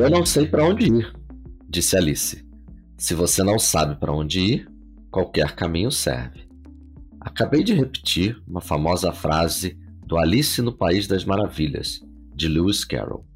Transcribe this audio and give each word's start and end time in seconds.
Eu 0.00 0.08
não 0.08 0.24
sei 0.24 0.46
para 0.46 0.64
onde 0.64 0.86
ir, 0.86 1.12
disse 1.68 1.96
Alice. 1.96 2.46
Se 2.96 3.14
você 3.14 3.42
não 3.42 3.58
sabe 3.58 3.96
para 3.96 4.12
onde 4.12 4.38
ir, 4.38 4.68
qualquer 5.10 5.56
caminho 5.56 5.90
serve. 5.90 6.48
Acabei 7.20 7.64
de 7.64 7.74
repetir 7.74 8.40
uma 8.46 8.60
famosa 8.60 9.10
frase 9.10 9.76
do 10.06 10.16
Alice 10.16 10.62
no 10.62 10.72
País 10.72 11.08
das 11.08 11.24
Maravilhas, 11.24 12.00
de 12.32 12.46
Lewis 12.46 12.84
Carroll. 12.84 13.26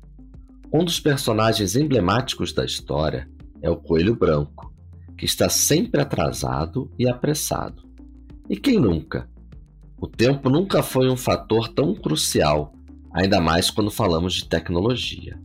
Um 0.72 0.84
dos 0.84 1.00
personagens 1.00 1.74
emblemáticos 1.74 2.52
da 2.52 2.64
história 2.64 3.28
é 3.60 3.68
o 3.68 3.76
Coelho 3.76 4.14
Branco, 4.14 4.72
que 5.18 5.24
está 5.24 5.48
sempre 5.48 6.00
atrasado 6.00 6.88
e 6.96 7.10
apressado. 7.10 7.82
E 8.48 8.56
quem 8.56 8.78
nunca? 8.78 9.28
O 10.00 10.06
tempo 10.06 10.48
nunca 10.48 10.80
foi 10.80 11.10
um 11.10 11.16
fator 11.16 11.66
tão 11.70 11.92
crucial, 11.92 12.72
ainda 13.12 13.40
mais 13.40 13.68
quando 13.68 13.90
falamos 13.90 14.34
de 14.34 14.48
tecnologia. 14.48 15.42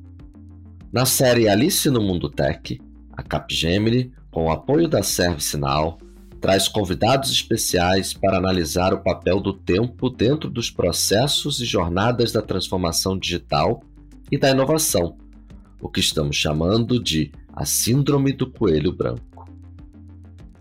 Na 0.98 1.06
série 1.06 1.48
Alice 1.48 1.88
no 1.92 2.02
Mundo 2.02 2.28
Tech, 2.28 2.82
a 3.12 3.22
Capgemini, 3.22 4.12
com 4.32 4.46
o 4.46 4.50
apoio 4.50 4.88
da 4.88 5.04
ServiceNow, 5.04 6.00
traz 6.42 6.68
convidados 6.68 7.30
especiais 7.30 8.16
para 8.16 8.40
analisar 8.40 8.96
o 8.96 9.04
papel 9.04 9.40
do 9.40 9.54
tempo 9.54 10.10
dentro 10.10 10.50
dos 10.50 10.72
processos 10.72 11.60
e 11.60 11.66
jornadas 11.66 12.32
da 12.32 12.42
transformação 12.42 13.16
digital 13.16 13.84
e 14.32 14.40
da 14.40 14.50
inovação, 14.50 15.16
o 15.80 15.88
que 15.88 16.00
estamos 16.00 16.36
chamando 16.36 17.00
de 17.00 17.32
a 17.54 17.64
Síndrome 17.64 18.34
do 18.34 18.50
Coelho 18.50 18.92
Branco. 18.92 19.48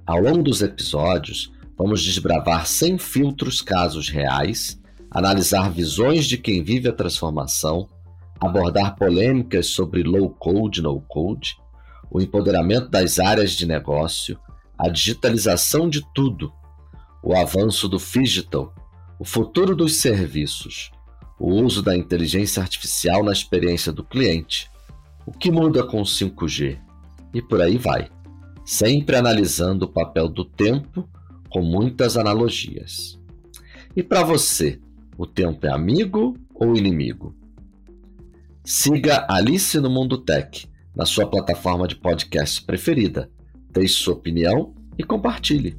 Ao 0.06 0.20
longo 0.20 0.42
dos 0.42 0.60
episódios, 0.60 1.50
vamos 1.78 2.02
desbravar 2.02 2.66
sem 2.66 2.98
filtros 2.98 3.62
casos 3.62 4.10
reais, 4.10 4.78
analisar 5.10 5.70
visões 5.70 6.26
de 6.26 6.37
quem 6.37 6.62
vive 6.62 6.90
a 6.90 6.92
transformação, 6.92 7.88
abordar 8.40 8.96
polêmicas 8.96 9.68
sobre 9.68 10.02
low 10.02 10.30
code, 10.30 10.82
no 10.82 11.01
code, 11.01 11.56
o 12.10 12.20
empoderamento 12.20 12.88
das 12.88 13.18
áreas 13.18 13.52
de 13.52 13.66
negócio, 13.66 14.38
a 14.78 14.88
digitalização 14.88 15.88
de 15.88 16.04
tudo, 16.15 16.52
o 17.23 17.34
avanço 17.34 17.88
do 17.88 17.98
digital, 17.98 18.74
o 19.18 19.24
futuro 19.24 19.74
dos 19.74 19.96
serviços, 19.96 20.90
o 21.38 21.52
uso 21.52 21.82
da 21.82 21.96
inteligência 21.96 22.62
artificial 22.62 23.24
na 23.24 23.32
experiência 23.32 23.93
do 23.93 24.04
cliente, 24.04 24.71
o 25.26 25.32
que 25.32 25.50
muda 25.50 25.82
com 25.82 26.00
o 26.00 26.04
5G 26.04 26.78
e 27.34 27.43
por 27.43 27.60
aí 27.60 27.78
vai, 27.78 28.09
sempre 28.65 29.16
analisando 29.16 29.87
o 29.87 29.88
papel 29.88 30.28
do 30.28 30.45
tempo 30.45 31.09
com 31.50 31.62
muitas 31.62 32.16
analogias. 32.16 33.18
E 33.95 34.02
para 34.02 34.23
você, 34.23 34.78
o 35.16 35.26
tempo 35.26 35.66
é 35.66 35.73
amigo 35.73 36.37
ou 36.54 36.76
inimigo? 36.76 37.34
Siga 38.68 39.24
Alice 39.28 39.78
no 39.78 39.88
Mundo 39.88 40.18
Tech 40.18 40.68
na 40.92 41.06
sua 41.06 41.30
plataforma 41.30 41.86
de 41.86 41.95
podcast 41.95 42.60
preferida 42.64 43.30
Deixe 43.70 43.95
sua 43.95 44.14
opinião 44.14 44.74
e 44.98 45.04
compartilhe. 45.04 45.78